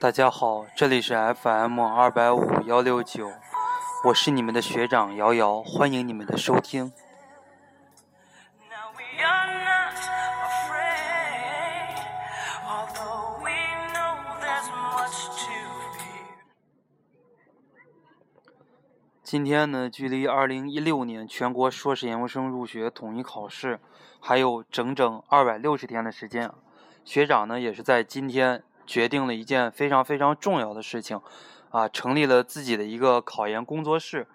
[0.00, 3.30] 大家好，这里是 FM 二百五幺六九，
[4.02, 6.90] 我是你们的学长瑶瑶，欢迎你们的收听。
[19.22, 23.78] 今天呢，距离二零一六年全国硕士研究生入学统一考试
[24.18, 26.50] 还有整整二百六十天的时间，
[27.04, 31.20] 学长呢也是在今天决定了一件非常非常重要的事情，
[31.70, 34.26] 啊，成立了自己的一个考研工作室。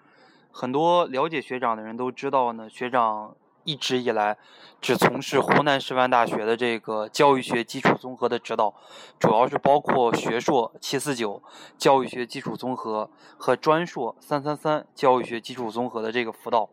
[0.50, 3.36] 很多了解学长的人都知道呢，学长。
[3.68, 4.38] 一直以来，
[4.80, 8.72] 只从事湖南师范大学的这个教育学基础综合的指导，
[9.18, 11.42] 主要是包括学硕七四九
[11.76, 16.70] 教育学基础综合和专硕三三三教育学基础综合的这个辅导。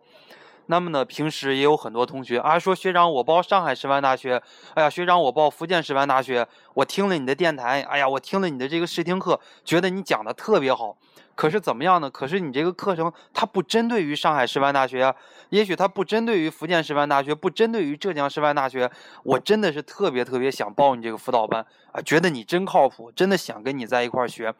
[0.67, 4.41] 那么呢，平时也有很多同学啊说学长我报上海师范大学，
[4.75, 10.97] 哎呀学长我报福建师范大学，我听了你的电台，哎呀我听了你的这个试听课，觉得你讲的特别好。
[11.35, 12.07] 可是怎么样呢？
[12.09, 15.13] 可是你这个课程它不针对于上海师范大学，
[15.49, 18.89] 也许它不针对于福建师范大学，不针对于浙江师范大学。
[19.23, 24.53] 我真的是特别特别想报你这个辅导班啊，觉得你真靠谱，真的想跟你在一块儿学，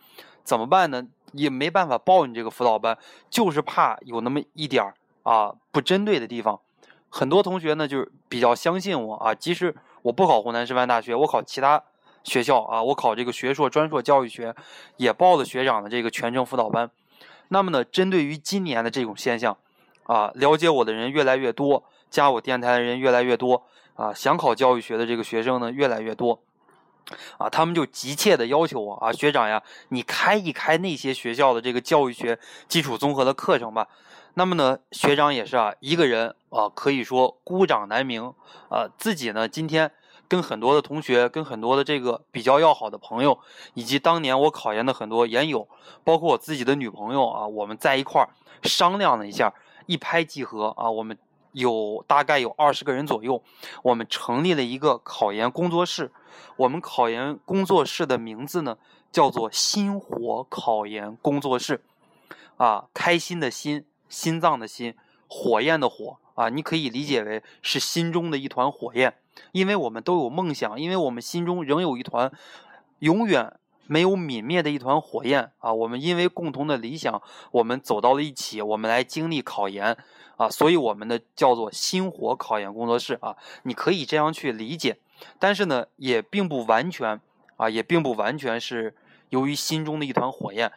[0.44, 1.06] 怎么办呢？
[1.34, 2.98] 也没办法报你这个辅导班，
[3.30, 6.60] 就是怕有那么一点儿啊不针对的地方。
[7.10, 11.84] 很多同学呢就是比较相信我啊，即使我不考湖南师范大学，我考其他。
[12.24, 14.56] 学校啊，我考这个学硕、专硕教育学，
[14.96, 16.90] 也报了学长的这个全程辅导班。
[17.50, 19.58] 那么呢，针对于今年的这种现象，
[20.04, 23.64] 啊，了解我的人越来越多，加我电台的人越来越多，
[23.96, 26.40] 啊，想考教育学的这个学生呢越来越多，
[27.38, 33.88] 啊，他们就急切的要求我啊，学长呀，你开一开那些学校的这个教育学基础综合的课程吧。
[34.36, 38.34] 那么呢，学长也是啊，一个人啊，可以说孤掌难鸣，
[38.70, 39.92] 啊，自己呢今天。
[40.26, 43.38] 跟很多的同学，跟很多的这个比较要好的朋友，
[43.76, 45.68] 以及当年我考研的很多研友，
[46.04, 48.30] 包括我自己的女朋友啊，我们在一块儿
[48.64, 49.54] 商量了一下，
[49.86, 51.16] 一拍即合啊，我们
[51.54, 53.42] 有大概有二十个人左右，
[53.82, 56.12] 我们成立了一个考研工作室。
[56.58, 58.78] 我们考研工作室的名字呢，
[59.12, 61.82] 叫做“心火考研工作室”，
[62.58, 64.96] 啊，开心的心，心脏的心，
[65.28, 69.16] 火焰的火啊，你可以理解为是心中的一团火焰。
[69.52, 72.32] 因为我们都有梦想，因为我们心中仍有一团
[73.00, 75.74] 永远没有泯灭的一团火焰啊！
[75.74, 77.22] 我们因为共同的理想，
[77.52, 79.98] 我们走到了一起，我们来经历考研
[80.38, 80.50] 啊！
[80.50, 84.98] 所以我们的叫做“星火考研工作室”啊，你可以这样去理解。
[85.40, 87.20] 但是呢，也并不完全
[87.58, 88.96] 啊，也并不完全是
[89.30, 90.72] 由于心中的一团火焰。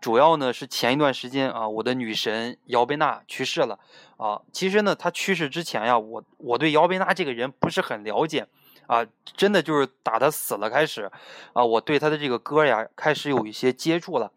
[0.00, 3.80] 主要呢是前一段时间啊，我的女神姚贝娜去世了
[4.16, 4.40] 啊。
[4.52, 8.46] 其实呢，她去世之前呀，我我对姚贝娜这个人不是很了解
[8.88, 9.06] 啊，
[9.36, 11.08] 真的就是打他死了开始
[11.52, 14.32] 啊，我对他的这个歌呀开始有一些接触了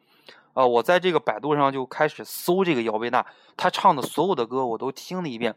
[0.53, 0.63] 啊。
[0.63, 3.25] 我在这个百度上就开始搜这个姚贝娜，
[3.57, 5.55] 她唱的所有的歌我都听了一遍。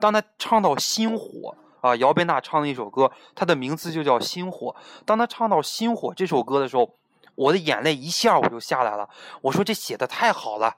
[0.00, 1.54] 当他唱到《心火》
[1.86, 4.68] 啊，姚贝娜唱的一首歌，她的名字就叫《心火》。
[5.04, 6.94] 当她唱到《心火》这首歌的时候。
[7.38, 9.08] 我的眼泪一下我就下来了。
[9.42, 10.74] 我说这写的太好了，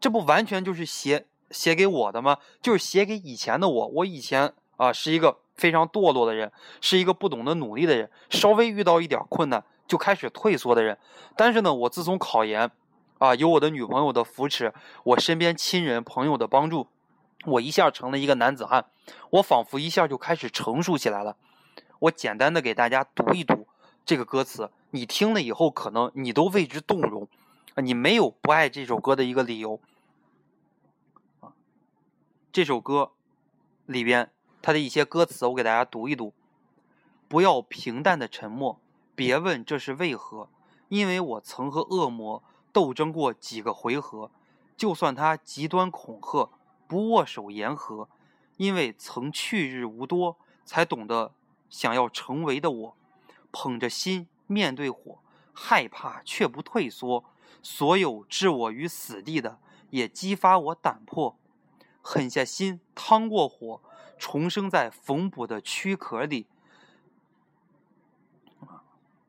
[0.00, 2.38] 这不完全就是写写给我的吗？
[2.62, 3.86] 就是写给以前的我。
[3.88, 10.96] 我以前啊是一个非常堕落的人，是一个不懂得努力的人，稍微遇到一点困难就开始退缩的人。
[11.36, 12.70] 但是呢，我自从考研，
[13.18, 16.86] 啊有我的女朋友的扶持，我身边亲人朋友的帮助，
[17.44, 18.86] 我一下成了一个男子汉。
[19.30, 21.36] 我仿佛一下就开始成熟起来了。
[21.98, 23.66] 我简单的给大家读一读
[24.06, 24.70] 这个歌词。
[24.90, 27.28] 你听了以后，可能你都为之动容，
[27.74, 29.80] 啊，你没有不爱这首歌的一个理由，
[31.40, 31.52] 啊，
[32.52, 33.10] 这首歌
[33.84, 34.30] 里边
[34.68, 36.34] 他的一些歌词，我给大家读一读。
[37.26, 38.78] 不要平淡的沉默，
[39.14, 40.50] 别问这是为何，
[40.88, 44.30] 因为我曾和恶魔斗争过几个回合，
[44.76, 46.50] 就算他极端恐吓，
[46.86, 48.10] 不握手言和，
[48.58, 51.32] 因为曾去日无多，才懂得
[51.70, 52.96] 想要成为的我，
[53.50, 54.28] 捧着心。
[54.46, 55.20] 面对火，
[55.54, 57.24] 害怕却不退缩，
[57.62, 59.58] 所有置我于死地的，
[59.88, 61.38] 也激发我胆魄。
[62.02, 63.80] 狠下心，趟过火，
[64.18, 66.46] 重生在缝补的躯壳里，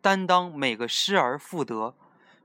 [0.01, 1.93] 担当每个失而复得。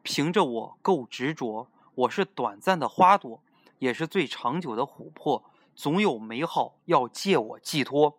[0.02, 3.41] 凭着我够执着，我是短暂的花朵，
[3.79, 5.43] 也是最长久的琥珀。
[5.75, 8.19] 总有美好要借我寄托。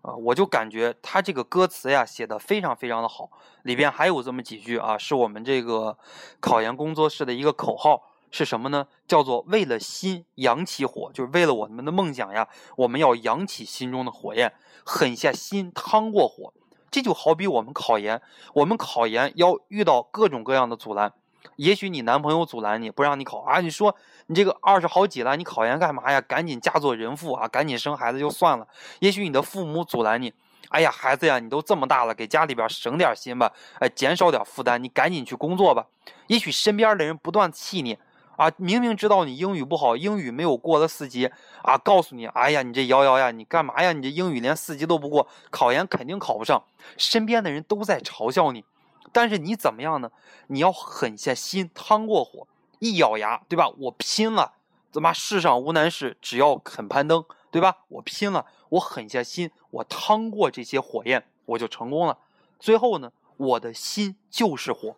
[0.00, 3.30] 啊，我就感觉他这个歌词呀写的非常非常的好，
[3.62, 5.98] 里边还有这么几句啊，是我们这个
[6.40, 8.86] 考研工作室的一个口号，是什么呢？
[9.06, 12.46] 叫做为了心扬起火，就是为了我们的梦想呀，
[12.76, 14.52] 我们要扬起心中的火焰，
[14.84, 16.52] 狠下心趟过火，
[16.90, 18.20] 这就好比我们考研，
[18.54, 21.12] 我们考研要遇到各种各样的阻拦。
[21.56, 23.96] 也许你男朋友阻拦你不让你考啊，你说
[24.26, 26.20] 你这个二十好几了，你考研干嘛呀？
[26.20, 28.66] 赶紧嫁做人妇啊，赶紧生孩子就算了。
[29.00, 30.34] 也许你的父母阻拦你，
[30.68, 35.86] 哎呀，孩子呀，你都这么大了，给家里边省点心吧，哎，减少点负担，你赶紧去工作吧。
[36.26, 37.96] 也许身边的人不断气你。
[38.38, 41.28] 啊，明明知道你英语不好，英语没有过了四级
[41.60, 43.92] 啊，告诉你，哎呀，你这瑶瑶呀，你干嘛呀？
[43.92, 46.62] 你这英语连四级都不过，考研肯定考不上。
[46.96, 48.64] 身边的人都在嘲笑你，
[49.10, 50.12] 但是你怎么样呢？
[50.46, 52.46] 你要狠下心，趟过火，
[52.78, 53.68] 一咬牙，对吧？
[53.76, 54.52] 我拼了，
[54.92, 57.78] 怎么世上无难事，只要肯攀登，对吧？
[57.88, 62.16] 我拼了，我狠下心，我趟过这些火焰，我就成功了。
[62.60, 64.94] 最后呢，我的心就是火，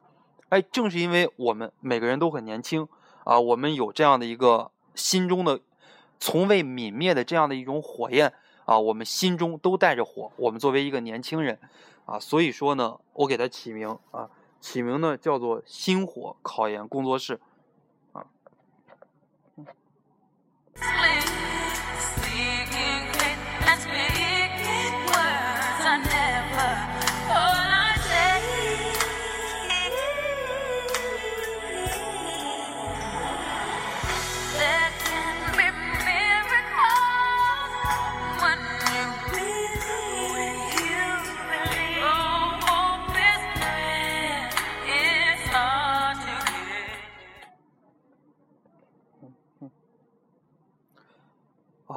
[0.50, 2.86] 哎，正是因为我们每个人都很年轻。
[3.24, 5.60] 啊，我们有这样的一个心中的
[6.18, 8.32] 从未泯灭的这样的一种火焰
[8.64, 10.30] 啊，我们心中都带着火。
[10.36, 11.58] 我们作为一个年轻人
[12.06, 14.28] 啊，所以说呢，我给他起名啊，
[14.60, 17.40] 起名呢叫做“星火考研工作室”
[18.12, 18.26] 啊。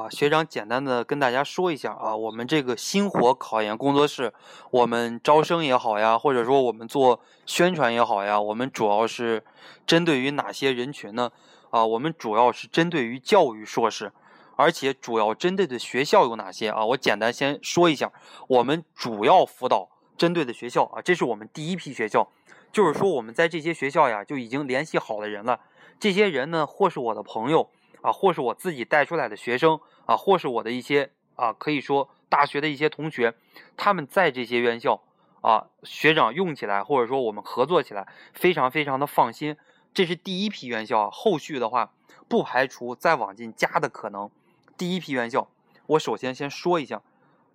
[0.04, 4.34] 啊，学长，简单的跟大家说一下啊，我们这个星火考研工作室，
[4.70, 9.46] 我们招生也好呀，或者说我们做宣传也好呀，我们主要是
[9.88, 11.32] 针对于哪些人群呢？
[11.70, 14.12] 啊，我们主要是针对于教育硕士，
[14.58, 16.84] 而且主要针对的学校有哪些啊？
[16.84, 18.12] 我简单先说一下，
[18.50, 22.28] 我们主要辅导针对的学校啊，这是我们第一批学校，
[22.74, 25.62] 就是说我们在这些学校呀就已经联系好的人了，
[25.98, 27.70] 这些人呢或是我的朋友。
[28.04, 33.34] 啊，或是我自己带出来的学生啊，或是我的一些啊，可以说大学的一些同学，
[33.78, 35.02] 他们在这些院校
[35.42, 39.56] 啊，学长用起来，或者说我们合作起来，非常非常的放心。
[39.94, 41.94] 这是第一批院校，后续的话
[42.28, 44.30] 不排除再往进加的可能。
[44.78, 45.48] 第一批院校，
[45.88, 47.02] 我首先先说一下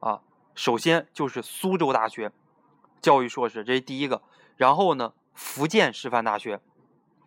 [0.01, 0.23] 啊，
[0.55, 2.33] 首先就是苏州大学
[3.03, 4.23] 教育硕士，这是第一个。
[4.57, 6.59] 然后呢，福建师范大学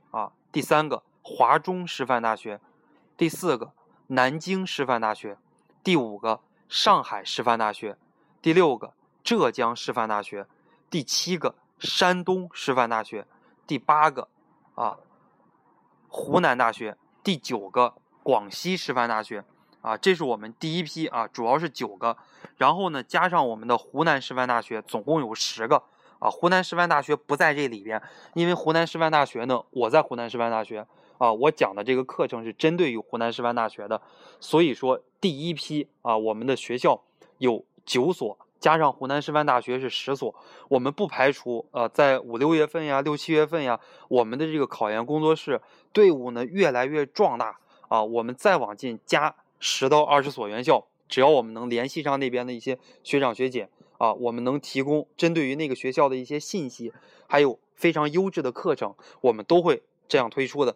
[0.10, 2.60] 啊，第三个华中师范大学。
[3.22, 3.72] 第四个，
[4.08, 5.36] 南京师范大学；
[5.84, 7.94] 第五个，上海师范大学；
[8.42, 10.46] 第六个，浙江师范大学；
[10.90, 13.26] 第七个，山东师范大学；
[13.68, 14.28] 第八个，
[14.74, 14.98] 啊，
[16.08, 19.44] 湖南大学；第九个，广西师范大学。
[19.82, 22.18] 啊，这是我们第一批啊，主要是九个，
[22.58, 25.84] 然后呢，加上我们的湖南师范大学，总共有十个。
[26.18, 28.02] 啊，湖南师范大学不在这里边，
[28.34, 30.88] 因为湖南师范大学呢，我在湖南师范大学。
[31.22, 34.02] 啊，我讲的这个课程是针对于湖南师范大学的，
[34.40, 37.04] 所以说第一批啊，我们的学校
[37.38, 40.34] 有九所，加上湖南师范大学是十所，
[40.68, 45.62] 我们不排除呃，在五六月份呀、六七月份呀，我们的这个考研工作室
[45.94, 53.70] 队伍呢越来越壮大啊，我们再往进加十到二十所院校，只要我们能联系上那边的一些学长学姐
[54.00, 56.92] 啊，我们能提供针对于那个学校的一些信息，
[57.28, 60.76] 还有非常优质的课程，我们都会这样推出的。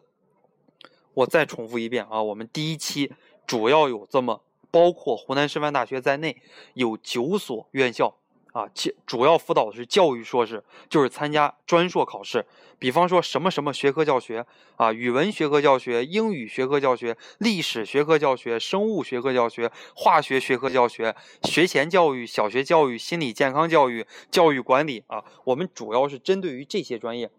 [1.16, 3.12] 我再重复一遍啊，我们第一期
[3.48, 6.36] 主要有这么包括湖南师范大学在内
[6.74, 8.14] 有九所院校
[8.52, 12.46] 啊，其主要辅导的是教育硕士，就是参加专硕考试，
[12.80, 14.46] 比方说什么什么学科教学
[14.76, 27.30] 啊，语文学科教学、英语学科教学、历史学科教学、生物学科教学、化学学科教学、学前教育、小学教育、心理健康教育、教育管理啊，我们主要是针对于这些专业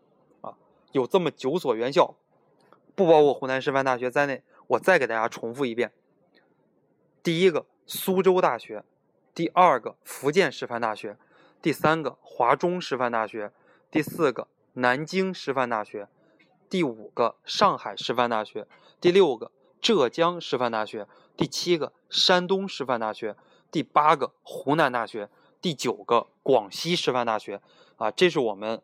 [0.40, 0.52] 啊，
[0.92, 2.14] 有这么九所院校。
[2.96, 5.92] 不包括湖南师范大学在内，我再给大家重复一遍：
[7.22, 8.82] 第一个苏州大学，
[9.34, 11.18] 第二个福建师范大学，
[11.60, 13.52] 第三个华中师范大学，
[13.90, 16.08] 第四个南京师范大学，
[16.70, 18.66] 第五个上海师范大学，
[18.98, 23.36] 第六个浙江师范大学，第七个山东师范大学，
[23.70, 25.28] 第八个湖南大学，
[25.60, 27.60] 第九个广西师范大学。
[27.96, 28.80] 啊，这是我们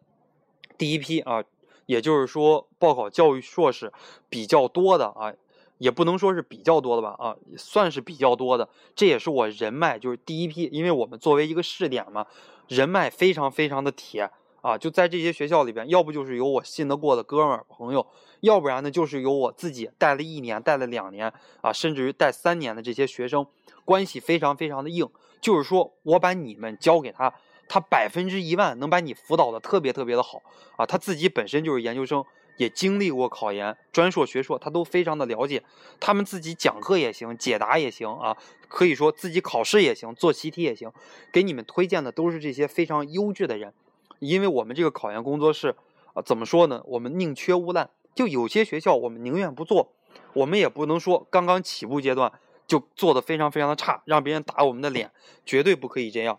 [0.76, 1.42] 第一批啊。
[1.86, 3.92] 也就是说，报考教育硕士
[4.28, 5.32] 比较多的啊，
[5.78, 8.68] 也不能说是比较多的吧啊，算是比较多的。
[8.94, 12.26] 这也是我人脉就是第一批，因为我们作为一个试点嘛，
[12.68, 14.78] 人脉非常非常的铁啊。
[14.78, 18.06] 就在这些学校里边，要不就是有我信得过的哥们儿朋友，
[18.40, 23.46] 要不然呢就是有我自己带了一年、带了两年啊，甚至于带三年的这些学生，
[23.84, 25.08] 关系非常非常的硬。
[25.40, 27.34] 就是说我把你们交给他。
[27.73, 30.43] 他百分之一万能把你辅导的特别特别的好
[30.76, 32.23] 啊，他自己本身就是研究生，
[32.59, 35.62] 也经历过考研、专硕、学硕，他都非常的了解。
[35.99, 38.37] 他们自己讲课也行，解答也行啊，
[38.69, 40.93] 可以说自己考试也行，做习题也行，
[41.33, 43.73] 给你们推荐的都是这些非常优质的人。
[44.19, 45.75] 因为我们这个考研工作室
[46.12, 46.83] 啊，怎么说呢？
[46.85, 49.95] 我们宁缺毋滥，就有些学校我们宁愿不做，
[50.35, 52.31] 我们也不能说刚刚起步阶段
[52.67, 55.11] 就做的非常非常的差，让别人打我们的脸，
[55.47, 56.38] 绝对不可以这样。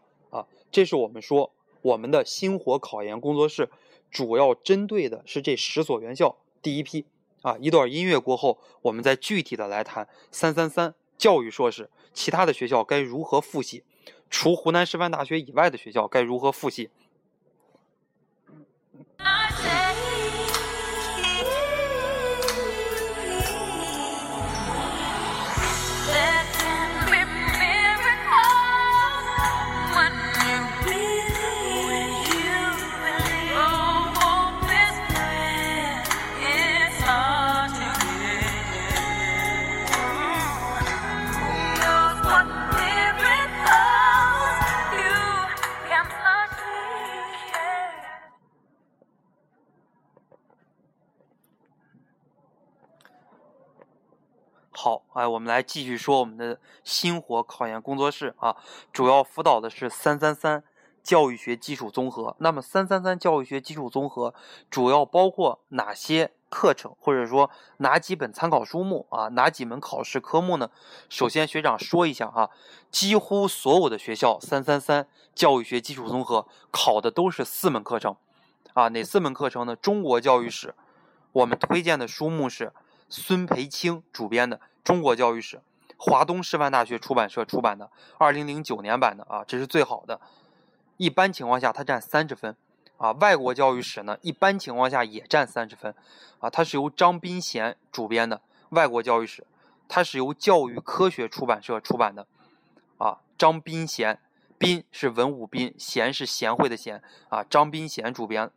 [0.74, 1.54] 这是我们说
[1.84, 3.70] 我们的星火考研工作室
[4.10, 6.36] 主要针对的是这十所院校。
[6.64, 7.06] 第一批
[7.44, 13.84] 啊，一段音乐过后，我们再具体的来谈三三三教育硕士，其他的学校该如何复习，
[14.32, 16.90] 除湖南师范大学以外的学校该如何复习。
[55.44, 58.56] 我们来继续说我们的星火考研工作室啊，
[58.94, 60.64] 主要辅导的是三三三
[61.04, 62.34] 教育学基础综合。
[62.40, 64.34] 那么三三三教育学基础综合
[64.70, 69.28] 主要包括哪些课程，或者说哪几本参考书目啊？
[69.34, 70.70] 哪几门考试科目呢？
[71.10, 72.50] 首先，学长说一下啊，
[72.90, 78.16] 几乎所有的学校三三三教育学基础综合考的都是四门课程
[78.76, 79.76] 啊，哪四门课程呢？
[79.76, 80.74] 中国教育史，
[81.34, 82.72] 我们推荐的书目是
[83.14, 84.60] 孙培青主编的。
[84.84, 85.62] 中国教育史，
[85.98, 90.20] 华东师范大学出版社出版的，二零零九年版的啊，这是最好的。
[90.98, 92.58] 一般情况下，它占三十分
[92.98, 93.12] 啊。
[93.14, 95.94] 外国教育史呢，一般情况下也占三十分
[96.40, 96.50] 啊。
[96.50, 99.46] 它是由张斌贤主编的外国教育史，
[99.88, 102.26] 它是由教育科学出版社出版的
[102.98, 103.20] 啊。
[103.38, 104.20] 张斌贤，
[104.58, 107.44] 斌是文武斌，贤是贤惠的贤啊。
[107.44, 108.50] 张斌贤主编。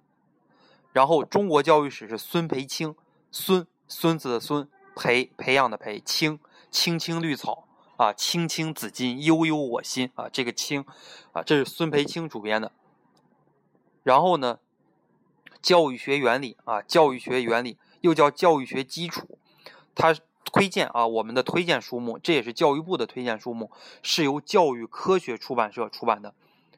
[0.92, 2.96] 然后中国教育史是孙培青，
[3.30, 4.68] 孙孙子的孙。
[4.98, 6.40] 培培养的培青
[6.70, 10.26] 青青绿草啊，青青子衿，悠悠我心啊。
[10.32, 10.86] 这个青
[11.32, 12.72] 啊，这是孙培青主编的。
[14.02, 14.58] 然后呢，
[15.60, 19.38] 教育学原理啊，教育学原理又叫教育学基础。
[19.94, 20.16] 他
[20.46, 23.70] 推荐啊，我们的推荐书目，这也是教育部的推荐书目，
[24.02, 26.32] 是由教育科学出版社出版的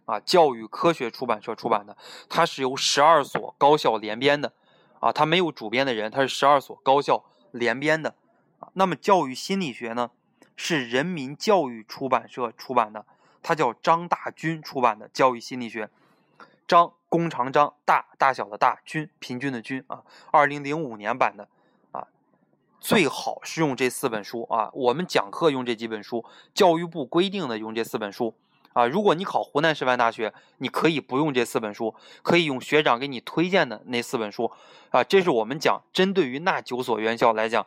[0.06, 0.18] 啊。
[0.18, 1.96] 教育科学出版社出版的，
[2.28, 4.52] 它是由十二所高校联编的
[5.00, 5.12] 啊。
[5.12, 7.24] 它没有主编的人，它是十二所高校。
[7.50, 8.14] 联编的
[8.60, 10.10] 啊，那么教育心理学呢，
[10.54, 13.06] 是人民教育出版社出版的，
[13.42, 15.88] 它叫张大军出版的教育心理学。
[16.66, 21.48] 张弓长张大大小的大军平均的均啊，二零零五年版的
[21.90, 22.06] 啊，
[22.78, 28.34] 最好是用这四本书啊，我们讲课用这几本书，教育部规定的用这四本书
[28.78, 28.86] 啊。
[28.86, 34.50] 如果你考湖南师范大学，你可以不用这四本书，可以用学长给你推荐的那四本书。
[34.90, 37.66] 啊，这是我们讲针对于那九所院校来讲，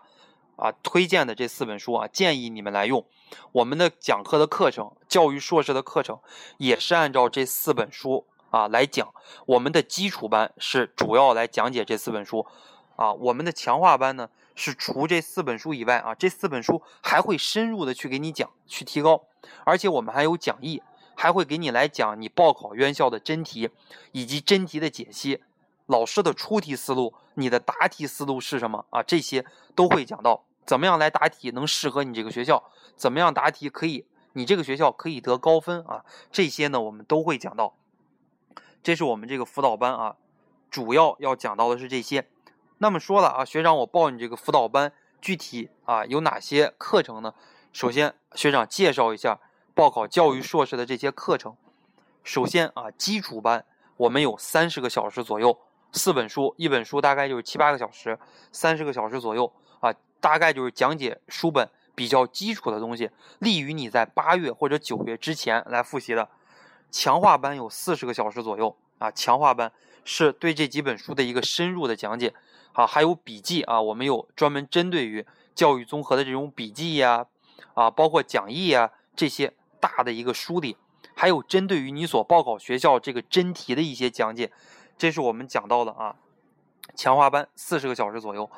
[0.55, 3.05] 啊，推荐的这四本书啊，建议你们来用。
[3.51, 6.17] 我们的讲课的课程，教育硕士的课程，
[6.57, 9.13] 也是按照这四本书啊来讲。
[9.45, 12.45] 我们的基础班是主要来讲解这四本书，
[12.95, 19.21] 啊，我们的强化班呢是除这四本书以外啊，这四本书还会深入的去给你讲，去提高。
[19.63, 20.81] 而且我们还有讲义，
[21.21, 23.69] 还会给你来讲你报考院校的真题
[24.11, 25.43] 以及真题的解析。
[25.85, 29.03] 老师的出题思路，你的答题思路是什么啊？
[29.03, 32.63] 这些都会讲到，怎么样来答题能适合你这个学校？
[32.95, 36.03] 怎么样答题可以，你这个学校可以得高分啊？
[36.31, 37.75] 这些呢，我们都会讲到。
[38.81, 40.15] 这是我们这个辅导班啊，
[40.71, 42.27] 主要要讲到的是这些。
[42.79, 47.35] 那么说了啊，学长，我报你这个辅导班，具体啊有哪些课程呢？
[47.71, 49.39] 首先，学长介绍一下
[49.73, 51.55] 报考教育硕士的这些课程。
[52.23, 53.65] 首先啊，基础班
[53.97, 55.57] 我们有三十个小时左右。
[55.93, 58.17] 四本书，一本书大概就是七八个小时，
[58.51, 59.51] 三十个小时左右
[59.81, 66.29] 啊，大概就是讲解书本比较基础的东西，利于你在八月或者九月之前来复习的。
[66.89, 69.71] 强化班有四十个小时左右啊，强化班
[70.05, 72.33] 是对这几本书的一个深入的讲解
[72.71, 77.25] 啊，还有笔记啊，我们有专门针对于教育综合的这种笔记呀，
[77.73, 80.77] 啊，包括讲义呀这些大的一个梳理，
[81.15, 84.51] 还有针对于你所报考学校这个真题的一些讲解。
[84.97, 86.15] 这是我们讲到的啊，
[86.95, 88.49] 强化班四十个小时左右，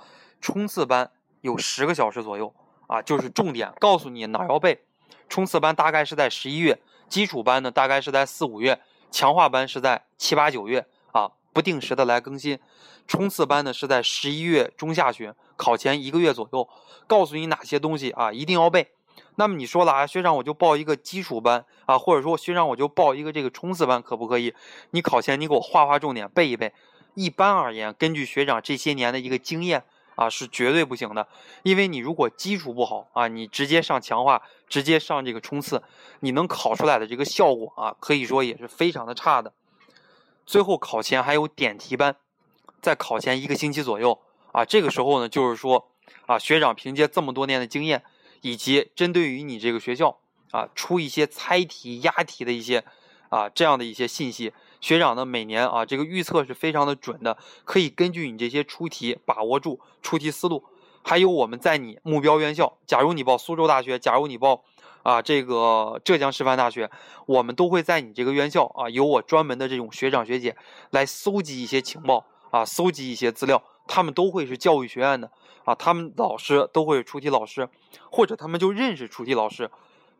[0.42, 2.54] 冲刺班有十个小时左右
[2.88, 4.84] 啊，就是重点告诉你哪要背。
[5.30, 12.60] 冲刺班大概是在十一月，基础班呢大概是在四五月，强化班是在七八九月啊，不定时的来更新。
[13.08, 16.68] 冲刺班呢是在十一月中下旬，考前一个月左右，
[17.08, 18.92] 告诉你哪些东西啊一定要背。
[19.36, 24.54] 那么你说了啊，学长我就报一个基础班啊，或者说学长我就报一个这个冲刺班，可不可以？
[24.92, 26.74] 你考前你给我划划重点，背一背。
[27.16, 29.84] 一般而言，根据学长这些年的一个经验
[30.16, 31.28] 啊，是绝对不行的。
[31.62, 35.84] 因为你如果基础不好啊，你直接上强化，直接上这个冲刺，
[36.22, 39.54] 你能考出来的这个效果啊，可以说也是非常的差的。
[40.46, 42.16] 最后考前还有点题班，
[42.82, 44.20] 在考前一个星期左右
[44.52, 45.88] 啊，这个时候呢，就是说
[46.26, 48.04] 啊，学长凭借这么多年的经验，
[48.44, 50.20] 以及针对于你这个学校
[50.52, 52.84] 啊，出一些猜题、押题的一些
[53.30, 54.54] 啊这样的一些信息。
[54.82, 60.66] 学长呢，每年啊，这个预测是非常的准的，可以根据你这些出题把握住出题思路。
[61.06, 64.66] 还有我们在你目标院校，假如你报苏州大学，假如你报
[65.04, 66.92] 啊这个浙江师范大学，
[67.26, 70.58] 我们都会在你这个院校啊，有我专门的这种学长学姐
[70.92, 75.32] 来搜集一些情报啊，搜集一些资料，他们都会是教育学院的
[75.66, 77.70] 啊，他们老师都会是出题老师，
[78.10, 79.70] 或者他们就认识出题老师，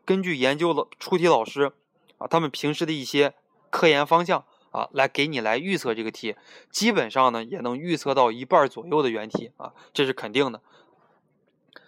[0.04, 1.72] 根据研究了出题老师
[2.18, 3.34] 啊，他们平时的一些
[3.70, 4.44] 科研方向。
[4.74, 6.34] 啊，来给你来预测这个题，
[6.68, 10.60] 基本上呢也能预测到一半左右的原题啊，这是肯定的。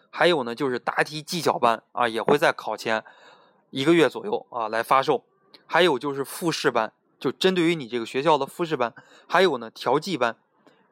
[0.09, 3.03] 还有呢，就是答题技巧班啊，也会在考前
[3.71, 5.25] 一个月左右啊来发售。
[5.67, 8.95] 还有就是复试班，就针对于你这个学校的复试班。
[9.27, 10.37] 还有呢，调剂班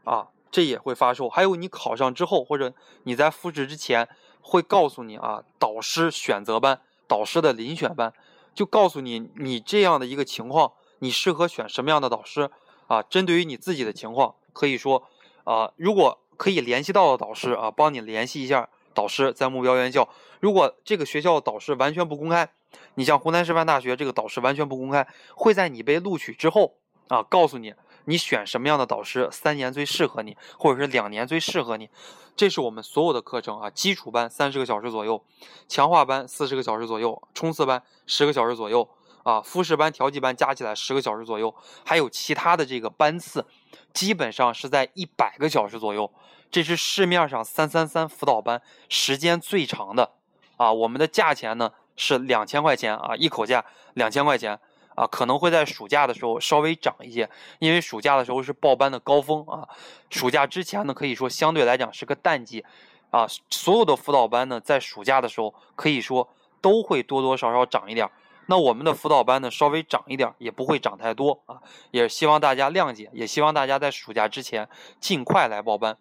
[0.02, 1.28] 啊，这也会发售。
[1.28, 4.08] 还有你考上之后，或者你在复试之前，
[4.40, 8.12] 会告诉你啊，导师选择班、导师的遴选班，
[8.54, 10.70] 就告诉你你这样的一个情况。
[11.00, 12.48] 你适合选什么样的导师
[12.86, 13.02] 啊？
[13.02, 15.02] 针对于你自己的情况，可以说
[15.42, 20.08] 啊，如果可以联系到的导师啊，帮你联系一下导师在目标院校。
[20.38, 22.48] 如果这个学校的导师完全不公开，
[22.94, 26.76] 你像湖南师范大学这个导师完全不公开，会在你被录取之后
[27.08, 31.88] 啊，告诉你你选什么样的导师三年最适合你，或者是两年最适合你。
[32.36, 35.24] 这是我们所有的课程啊，基础班三十个小时左右，
[35.68, 38.88] 强化班四十个小时左右，冲刺班十个小时左右。
[39.22, 43.46] 啊，复试班、调剂班加起来十个小时左右，还有其他的这个班次，
[43.94, 46.12] 基本上是在一百个小时左右。
[46.50, 50.10] 这是市面上三三三辅导班时间最长的。
[50.58, 53.64] 啊，我们的价钱呢是两千块钱啊，一口价
[53.94, 54.60] 两千块钱
[54.94, 57.28] 啊，可能会在暑假的时候稍微涨一些，
[57.58, 59.68] 因为暑假的时候是报班的高峰啊。
[60.10, 62.64] 暑假之前呢，可以说相对来讲是个淡季，
[63.10, 66.28] 啊，所有的辅导班呢在暑假的时候可以说
[66.60, 68.08] 都会多多少少涨一点。
[68.46, 74.68] 那我们的辅导班呢，稍微涨一点，也不会涨太多啊，也希望大家谅解，也希望大家在暑假之前
[75.00, 75.96] 尽快来报班。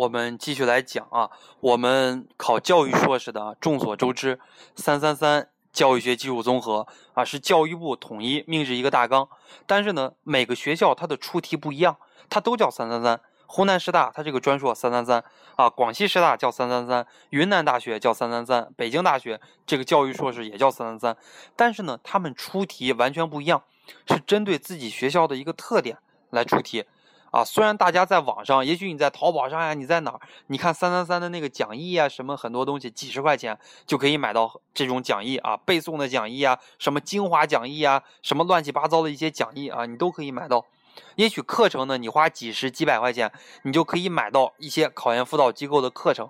[0.00, 1.30] 我们继续来讲啊。
[1.60, 4.40] 我们考教育硕士的，众所周知，
[4.74, 9.28] 三三三教育学基础综合啊，是教育部统一命制一个大纲。
[9.66, 11.98] 但是呢，每个学校它的出题不一样，
[12.30, 13.20] 它都叫三三三。
[13.46, 15.22] 湖南师大它这个专硕三三三
[15.56, 21.16] 啊，广西师大叫三三三，云南大学叫三三三，北京大学这个教育硕士也叫三三三。
[21.54, 23.62] 但是呢，他们出题完全不一样，
[24.08, 25.98] 是针对自己学校的一个特点
[26.30, 26.86] 来出题。
[27.30, 30.20] 啊，虽然大家在网上，也许你在淘宝上呀，你在哪儿？
[30.48, 40.66] 你看三三三的那个讲义啊，什么很多东西，几十块钱就可以买到这种讲义啊，背诵的讲义啊，什么精华讲义啊，什么乱七八糟的一些讲义啊，你都可以买到。
[41.14, 43.30] 也许课程呢，你花几十几百块钱，
[43.62, 46.28] 你就可以买到一些考研辅导机构的课程。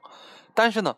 [0.53, 0.97] 但是呢，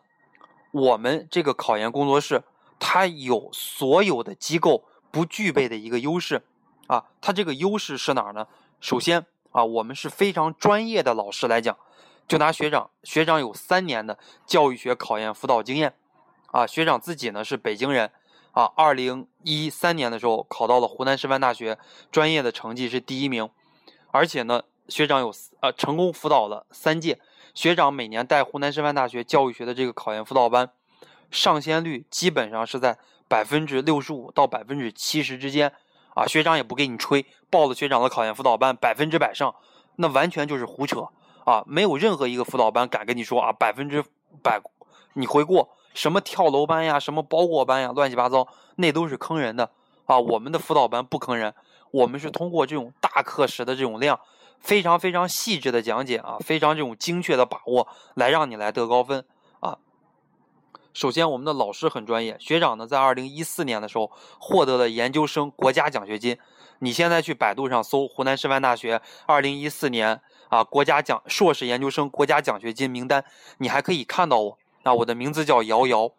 [0.71, 2.43] 我们这个考研工作室，
[2.77, 6.43] 它有所有的机构不具备的一个优势
[6.87, 8.47] 啊，它这个优势是哪儿呢？
[8.81, 9.25] 首先。
[9.53, 11.77] 啊，我们是非常专业的老师来讲，
[12.27, 15.93] 就拿学长，学长有三年的教育学考研辅导经验，
[16.47, 18.11] 啊，学长自己呢是北京人，
[18.51, 21.77] 啊，二零一三年的时候考到了湖南师范大学，
[22.11, 23.47] 专业的成绩是第一名，
[24.11, 27.19] 而且呢，学长有呃成功辅导了三届，
[27.53, 30.71] 学长每年带湖南师范大学教育学的这个考研辅导班，
[31.29, 35.71] 上线率基本上是在百分之六十五到百分之七十之间。
[36.15, 39.55] 啊，学长也不给你吹，报了学长的考研辅导班，百分之百上，
[39.95, 41.07] 那完全就是胡扯
[41.45, 41.63] 啊！
[41.65, 44.03] 没有任何一个辅导班敢跟你说啊，百分之
[44.41, 44.61] 百
[45.13, 48.47] 你会过，什么跳楼班呀，什么包过班呀，乱七八糟，
[48.77, 49.71] 那都是坑人的
[50.05, 50.19] 啊。
[50.19, 51.53] 我们的辅导班不坑人，
[51.91, 54.19] 我们是通过这种大课时的这种量，
[54.59, 59.25] 非常非常细致的讲解啊，非常这种精确的把握，来让你来得高分。
[60.93, 66.37] 首先，我们的老师很专业，学长呢在二零一四年的时候获得了研究生国家奖学金。
[66.79, 73.25] 你现在去百度上搜湖南师范大学二零一四年啊国家奖硕士研究生国家奖学金名单，
[73.57, 74.57] 你还可以看到我。
[74.83, 76.11] 那我的名字叫姚瑶，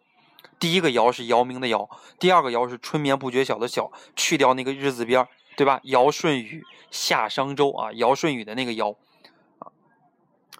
[0.59, 5.79] 第一个姚是姚明的姚，第二个姚是春眠不觉晓的晓，去掉那个日字边对吧？
[5.83, 6.61] 尧舜禹
[6.91, 8.93] 夏商周啊，尧舜禹的那个尧，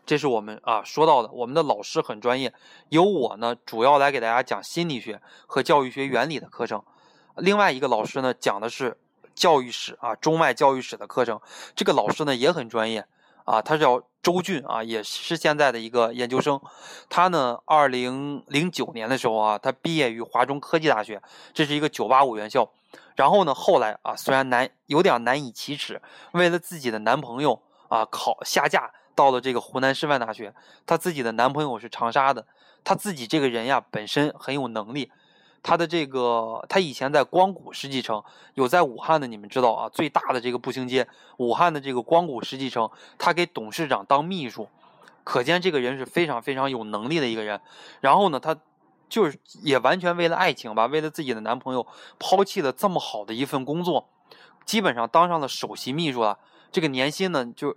[0.06, 1.30] 这是我们啊说到的。
[1.32, 2.54] 我们的老师很专业，
[2.89, 6.84] 由我呢主要来给大家讲心理学和教育学原理的课程，
[7.36, 8.98] 另外一个老师呢讲的是
[9.34, 11.39] 教育史啊中外教育史的课程。
[11.76, 13.06] 这个老师呢也很专业
[13.46, 14.04] 啊，他叫。
[14.26, 16.60] 周俊啊，也是现在的一个研究生。
[17.08, 21.22] 他呢，二零零九年的时候啊，他毕业于华中科技大学，
[21.54, 22.68] 这是一个九八五院校。
[23.15, 30.54] 然后呢，后来啊，虽然难有点难以启齿，为了自己的男朋友啊，考下嫁到了这个湖南师范大学。
[30.86, 32.45] 她自己的男朋友是长沙的，
[32.84, 35.12] 她自己这个人呀，本身很有能力。
[35.63, 38.23] 她的这个，她以前在光谷世纪城
[38.54, 44.67] 有在武汉的，你们知道啊，最大的这个步行街，武汉的这个光谷世纪城，她给董事长当秘书，
[45.23, 47.60] 可见这个人是非常非常有能力的一个人。
[47.99, 48.56] 然后呢，她
[49.10, 51.88] 就是也完全为了爱情吧，为了自己的男朋友，
[52.19, 54.08] 抛弃了这么好的一份工作，
[54.65, 56.38] 基本上当上了首席秘书了。
[56.71, 57.75] 这个年薪呢，就。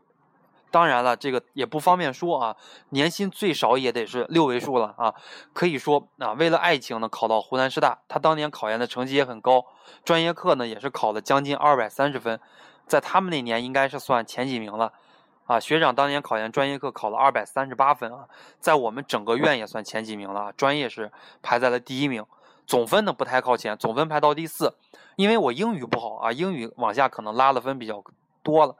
[0.70, 2.56] 当然了，这个也不方便说啊，
[2.90, 5.14] 年薪最少也得是六位数了啊。
[5.52, 9.64] 可以说啊，为了爱情呢，考到湖南师大，他当年考研的成绩也很高，
[10.04, 12.38] 专业课呢也是考了将近二百三十分，
[12.86, 14.92] 在他们那年应该是算前几名了
[15.46, 15.58] 啊。
[15.58, 18.28] 学长当年考研专业课考了二百三十八分啊，
[18.60, 21.10] 在我们整个院也算前几名了，专业是
[21.42, 22.26] 排在了第一名，
[22.66, 24.74] 总分呢不太靠前，总分排到第四，
[25.16, 28.04] 因为我英语不好啊，英语往下可能拉的分比较
[28.42, 28.76] 多了。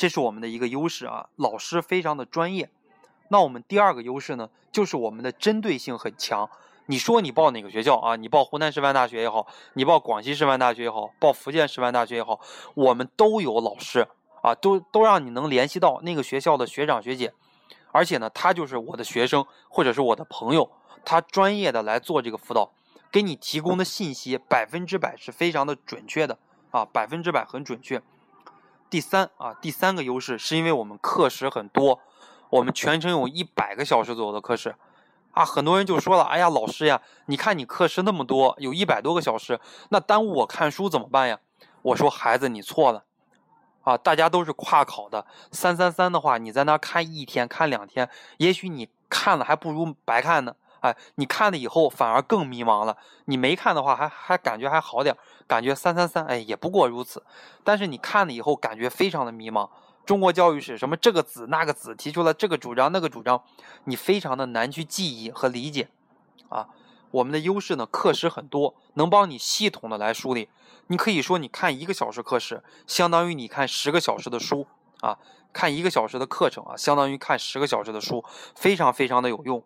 [0.00, 2.70] 这是我们的一个优势啊，老师非常的专业。
[3.28, 6.48] 那我们第二个优势呢，就是我们的针对性很强。
[6.86, 8.16] 你说你报哪个学校啊？
[8.16, 12.40] 你报湖南师范大学也好，你报广西师范大学也好，报福建师范大学也好，
[12.72, 14.08] 我们都有老师
[14.40, 17.34] 啊，都都让你能联系到那个学校的学长学姐，
[17.92, 20.70] 而且呢，他就是我的学生或者是我的朋友，
[21.04, 22.70] 他专业的来做这个辅导，
[23.12, 26.38] 给你提供的信息百分之百是非常的准确的
[26.70, 28.00] 啊，百分之百很准确。
[28.90, 32.00] 第三啊，第三个优势是因为我们课时很多，
[32.50, 34.74] 我们全程有一百个小时左右的课时，
[35.30, 41.38] 啊，很多人就说了，哎呀，老师呀，你看你课时那么多，有一百多个小时，那耽误我看书怎么办呀？
[41.82, 43.04] 我说孩子，你错了，
[43.82, 50.56] 啊，大家都是跨考的，三三三的话，你在那看一天看两天，也许你看了还不如白看呢。
[50.80, 52.96] 哎，你看了以后反而更迷茫了。
[53.26, 55.16] 你没看的话，还还感觉还好点，
[55.46, 57.22] 感觉三三三，哎，也不过如此。
[57.62, 59.68] 但是你看了以后，感觉非常的迷茫。
[60.06, 63.42] 中国教育史什么这个子那个子提出了这个主张那个主张，
[63.84, 65.88] 你非常的难去记忆和理解。
[66.48, 66.68] 啊，
[67.10, 70.48] 我们的优势呢，课时很多，能帮你系统的来梳理。
[70.88, 74.66] 你可以说，你看一个小时课时，相当于你看十个小时的书
[75.00, 75.18] 啊。
[75.52, 79.60] 看一个小时的课程啊，相当于看十个小时的书，非常非常的有用。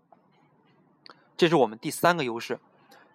[1.36, 2.60] 这是我们第三个优势，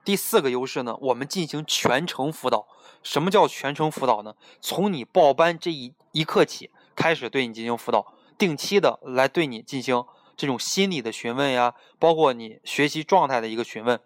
[0.04, 0.96] 第四个优势呢？
[1.00, 2.68] 我们进行全程辅导。
[3.02, 4.36] 什么叫全程辅导呢？
[4.60, 10.04] 从你报班这一一刻起，开始对你进行辅导，定期的来对你进行
[10.36, 13.98] 这种心理的询问呀，包括你学习状态的一个询问，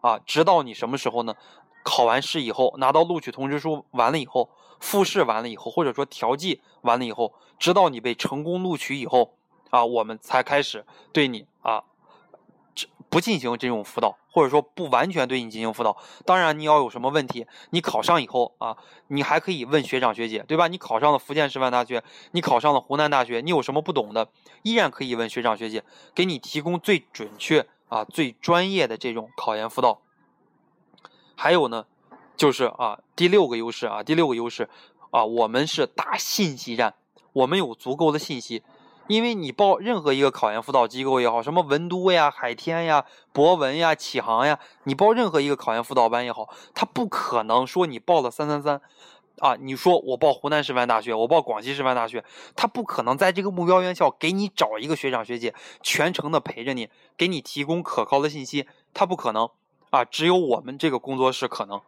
[0.00, 1.36] 啊，直到你什么时候呢？
[1.82, 9.32] 考完试以后，拿到录取通知书完了以后，复试完了以后，或者说调剂完了以后，直到你被成功录取以后，
[9.70, 11.84] 啊，我们才开始对你啊。
[13.10, 15.96] 不进行这种辅导，或者说不完全对你进行辅导。
[16.24, 18.76] 当然，你要有什么问题，你考上以后啊，
[19.08, 20.68] 你还可以问学长学姐，对吧？
[20.68, 24.28] 你考上了福建师范大学，你考上了湖南大学，你有什么不懂的，
[24.62, 25.82] 依然可以问学长学姐，
[26.14, 30.00] 给你提供最准确啊、最专业的这种考研辅导。
[31.34, 31.86] 还有呢，
[32.36, 34.68] 就是啊，第六个优势啊，第六个优势
[35.10, 36.94] 啊，我们是大信息站，
[37.32, 38.62] 我们有足够的信息。
[39.10, 48.80] 因为你报任何一个考研辅导机构也好，什么文都呀、海天呀、博文呀、启航呀，你报任何一个考研辅导班也好，他不可能说你报了三三三，
[49.40, 59.50] 啊，你说我报湖南师范大学，我报广西师范大学，他不可能在这个目标院校给你找一个学长学姐全程的陪着你，给你提供可靠的信息，他不可能
[59.90, 61.80] 啊，只有我们这个工作室可能，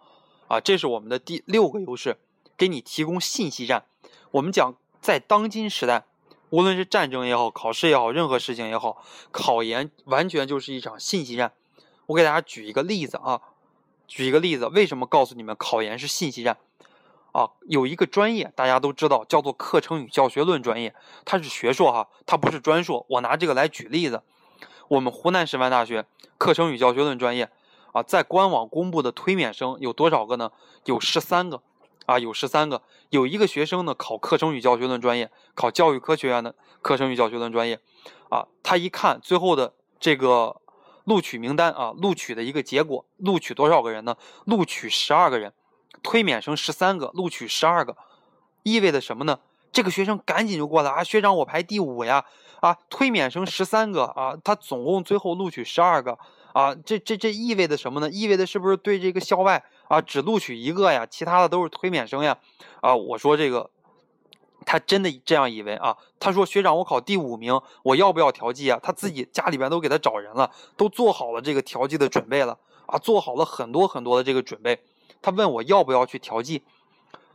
[0.49, 2.17] 啊，这是我们的第六个优势，
[2.57, 3.85] 给你提供信息站。
[4.33, 6.03] 我们讲在当今时代。
[6.53, 11.53] 无论是战争也好，考试也好，任何事情也好，考研完全就是一场信息战。
[12.05, 13.41] 我给大家举一个例子啊，
[14.07, 16.59] 举一个例子，为什么告诉你们考研是信息战？
[17.33, 23.07] 啊，有一个专业大家都知道，叫做课程与教学论专业，它是学硕哈，它不是专硕。
[23.09, 24.23] 我拿这个来举例子，
[24.89, 26.05] 我们湖南师范大学
[26.37, 27.49] 课程与教学论专业
[27.93, 30.53] 啊，在官网公布的推免生有多少个呢？
[30.85, 31.63] 有十三个。
[32.07, 37.79] 啊，有十三个，有一个学生呢考课程与教学论专业，考教育科学院的课程与教学论专业，
[38.29, 40.61] 啊，他一看最后的这个
[41.05, 44.17] 录取名单啊，录取的一个结果，录取多少个人呢？
[44.45, 45.53] 录取十二个人，
[46.03, 47.97] 推免生十三个，录取十二个，
[48.63, 49.39] 意味着什么呢？
[49.73, 52.25] 这个学生赶紧就过来啊，学长我排第五呀，
[52.61, 56.19] 啊，推免生十三个啊，他总共最后录取十二个
[56.53, 58.11] 啊，这这这意味着什么呢？
[58.11, 59.65] 意味着是不是对这个校外？
[59.93, 62.39] 啊，只录取一个呀，其他的都是推免生呀。
[62.81, 63.69] 啊，我说这个，
[64.65, 65.99] 他真的这样以为啊？
[66.19, 68.81] 他说学长，我考第五名，我要不要调剂啊？
[68.83, 74.83] 他自己家里边都给他找人了，都做好了这个调剂的准备了啊，做好了很多很多的这个准备。
[75.21, 76.63] 他问我要不要去调剂，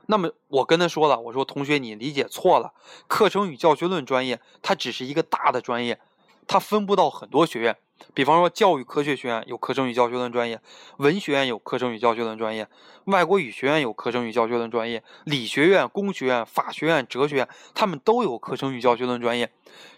[0.07, 2.73] 那么我跟他说了，我说同学你理解错了，
[3.07, 5.99] 课程与教学论专业它只是一个大的专业，
[6.47, 7.77] 它分布到很多学院。
[8.13, 10.59] 比方说，教育科学学院有课程与教学论专业，
[10.97, 12.67] 文学院有课程与教学论专业，
[13.05, 19.51] 外国语学院有课程与教学论专业，理学院、工学院、法学院、哲学院，他们都有课程与教学论专业。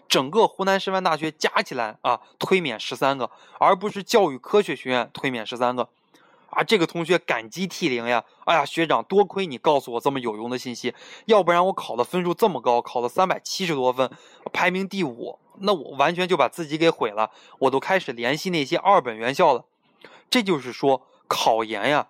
[0.08, 5.88] 整个湖南师范大学加起来啊，推免十三个，而不是教育科学学院推免十三个。
[6.50, 8.24] 啊，这个同学感激涕零呀！
[8.44, 10.92] 哎呀，学长，多亏你告诉我这么有用的信息，
[11.26, 14.10] 要不然我考的分数这么高，考了三百七十多分，
[14.52, 15.38] 排名第五。
[15.60, 19.64] 那我完全就把自己给毁了，我都开始联系那些二本院校了。
[20.28, 22.08] 这就是说，考研呀，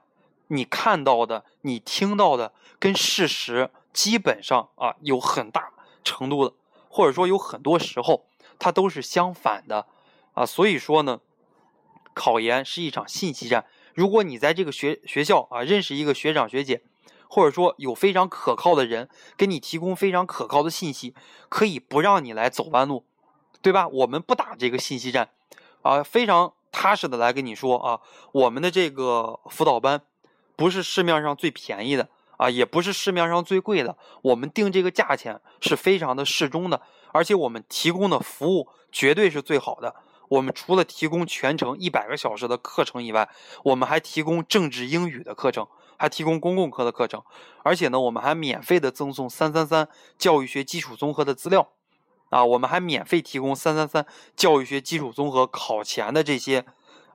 [0.49, 5.73] 你看到的、你听到的，跟事实基本上啊有很大
[6.05, 6.55] 程度的，
[6.89, 8.27] 或者说有很多时候
[8.59, 9.87] 它都是相反的
[10.35, 10.45] 啊。
[10.45, 11.21] 所以说呢，
[12.15, 13.67] 考研是一场信息战。
[13.95, 16.83] 如果你在这个学学校啊认识一个学长学姐，
[17.29, 21.15] 或者说有非常可靠的人给你提供非常可靠的信息，
[21.49, 23.05] 可以不让你来走弯路。
[23.63, 23.87] 对吧？
[23.89, 25.29] 我们不打这个信息战，
[25.83, 28.01] 啊，非常踏实的来跟你说啊，
[28.33, 30.01] 我们的这个辅导班
[30.57, 36.81] 不是市面上最便宜的啊，也不是市面上最贵的，我们定这个价钱是非常的适中的，
[37.13, 39.95] 而且我们提供的服务绝对是最好的。
[40.29, 43.29] 我们除了提供全程一百个小时的课程以外，
[43.65, 45.67] 我们还提供政治英语的课程，
[45.99, 47.21] 还提供公共课的课程，
[47.65, 51.69] 而且呢，我们还免费的赠送三三三教育学基础综合的资料。
[52.31, 56.65] 啊，我们还免费提供三三三教育学基础综合考前的这些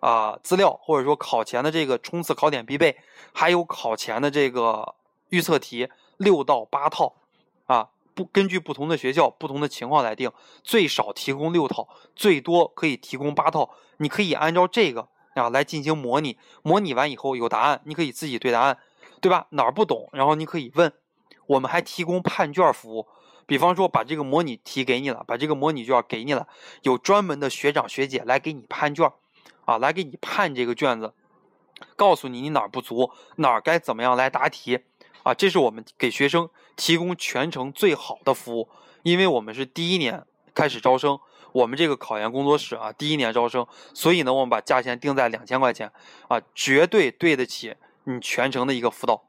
[0.01, 2.97] 啊资料，或者说考前的这个冲刺考点必备，
[3.33, 4.93] 还有考前的这个
[5.29, 7.15] 预测题六到八套
[7.65, 10.29] 啊，不根据不同的学校不同的情况来定，
[10.63, 18.77] 最少提供六套，最多可以提供八套，你可以按照这个啊来进行模拟，模拟完以后有答案，你可以自己对答案，
[19.21, 19.47] 对吧？
[19.51, 20.91] 哪儿不懂，然后你可以问，
[21.47, 23.07] 我们还提供判卷服务。
[23.45, 26.47] 比方说，把这个模拟题给你了，把这个模拟卷给你了，
[26.81, 29.11] 有专门的学长学姐来给你判卷，
[29.65, 31.13] 啊，来给你判这个卷子，
[31.95, 34.79] 告诉你你哪儿不足，哪儿该怎么样来答题，
[35.23, 38.69] 啊，这是我们给学生提供全程最好的服务，
[39.03, 41.19] 因为我们是第一年开始招生，
[41.51, 45.91] 我们这个考研工作室啊，第一年招生，所以呢，我们把价钱定在两千块钱，
[46.27, 49.23] 啊，绝对对得起你全程的一个辅导。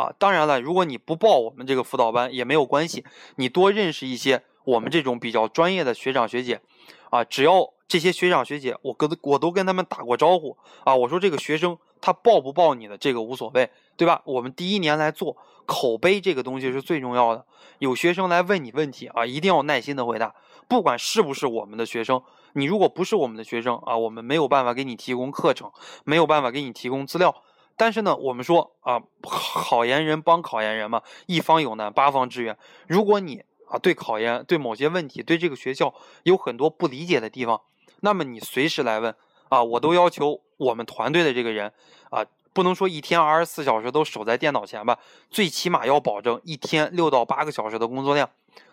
[0.00, 3.04] 啊，当然了，如果你不报我们这个辅导班也没有关系，
[3.36, 6.62] 你多认识一些我们这种比较专业的学长学姐，
[7.10, 14.22] 啊，只要这些学长学姐，我跟我都跟他们打过招呼啊，我说这个学生他报不报你的这个无所谓，对吧？
[14.24, 15.36] 我们第一年来做
[15.66, 17.44] 口碑这个东西是最重要的，
[17.78, 20.34] 有学生来问你问题啊，一定要耐心的回答，
[20.66, 22.22] 不管是不是我们的学生，
[22.54, 25.70] 你如果不是我们的学生啊，我们没有办法给你提供课程，
[26.04, 27.34] 没有办法给你提供资料。
[27.80, 32.54] 但是呢，我们说啊，考研人帮考研人嘛，一方有难八方支援。
[32.86, 37.58] 如果你啊对考研、对某些问题、对这个学校有很多不理解的地方，
[38.00, 39.16] 那么你随时来问
[39.48, 41.72] 啊，我都要求我们团队的这个人
[42.10, 44.98] 啊，不能说一天二十四小时都守在电脑前吧，
[45.30, 48.28] 最起码要保证一天六到八个小时的工作量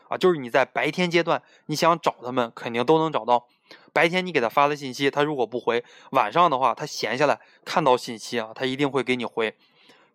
[0.10, 3.48] 啊，就是你在白天阶段你想找他们，肯定都能找到。
[3.98, 9.56] 白天你给他发的信息，他如果不回，晚上的话他闲下来看到信息啊，他一定会给你回。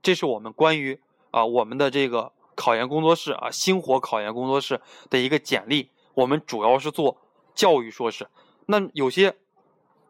[0.01, 1.01] 这是我们关于
[1.33, 5.91] 啊我们的这个考研工作室啊星火考研工作室的一个简历。
[6.15, 7.19] 我们主要是做
[7.57, 8.29] 教育硕士。
[8.67, 9.35] 那有些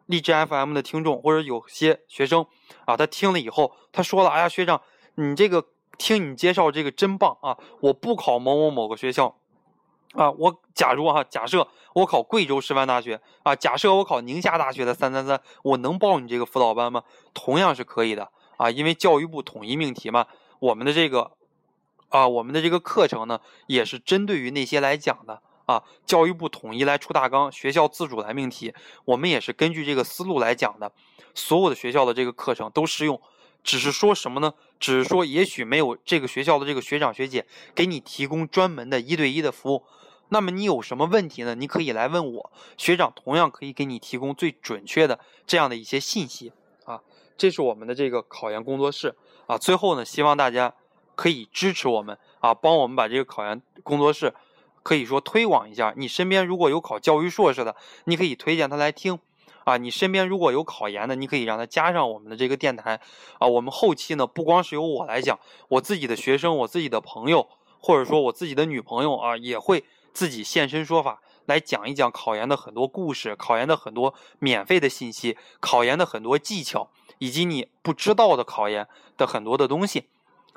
[0.05, 2.45] 荔枝 FM 的听众或者有些学生
[2.85, 4.79] 啊，他听了以后，他说了：“哎呀，学长，
[5.15, 5.65] 你这个
[5.97, 7.57] 听你介绍这个真棒啊！
[7.79, 9.35] 我不考某某某个学校。”
[10.13, 17.03] 啊，我假如哈，假设我考贵州师范大学啊，假设我考宁夏大学的三三三，我能报你这个辅导班吗？
[17.33, 20.27] 同样是可以的啊，因为教育部统一命题嘛，
[20.59, 21.31] 我们的这个
[22.09, 28.73] 啊，我们的这个课程呢，也是针对于那些来讲的啊，教育部统一来出大纲，学校自主来命题，
[29.05, 30.91] 我们也是根据这个思路来讲的，
[31.33, 33.19] 所有的学校的这个课程都适用。
[33.63, 34.53] 只是说什么呢？
[34.77, 39.85] 只是说，也许没有这个学校的这个学长学姐给你提供专门的一对一的服务，
[40.33, 41.53] 那么你有什么问题呢？
[41.53, 46.51] 你可以来问我，学长同样可以给你提供最准确的这样的一些信息
[46.85, 47.01] 啊。
[47.37, 49.15] 这是我们的这个考研工作室
[49.45, 49.59] 啊。
[49.59, 50.73] 最后呢，希望大家
[51.13, 54.33] 可以支持我们啊，帮我们把这个考研工作室
[54.81, 55.93] 可以说推广一下。
[55.95, 59.19] 你身边如果有考教育硕士的，你可以推荐他来听。
[59.65, 62.99] 啊，你身边如果有考研的，你可以让他加上我们的这个电台。
[63.37, 67.47] 啊，我们后期呢，不光是由我来讲，我自己的学生、我自己的朋友，
[67.79, 80.07] 或者说我自己的女朋友啊，也会自己现身说法，来讲一讲考研的很多故事、考研的很多免费的信息、考研的很多技巧，以及你不知道的考研的很多的东西。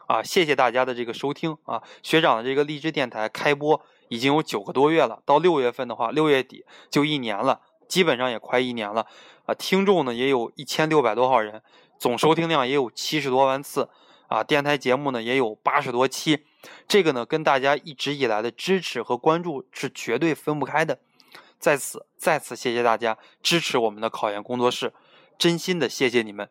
[0.07, 7.61] 啊，谢谢大家的这个收听啊，学长的这个励志电台开播已经有九个多月了，到六月份的话，六月底就一年了。
[7.89, 9.07] 基本上也快一年了，
[9.47, 11.63] 啊，听众呢也有一千六百多号人，
[12.01, 13.89] 总收听量也有七十多万次，
[14.27, 16.45] 啊，电台节目呢也有八十多期，
[16.87, 20.99] 这个呢跟大家一直以来的支持和关注是绝对分不开的。
[21.59, 24.93] 在此再次谢谢大家支持我们的考研工作室
[25.39, 26.49] 真心的谢谢你们。